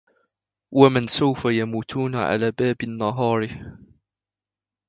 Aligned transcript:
ومن 0.71 1.07
سوف 1.07 1.45
يموتون 1.45 2.15
على 2.15 2.51
باب 2.51 2.75
النهار 2.83 3.49